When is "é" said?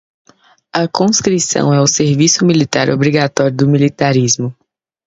1.75-1.79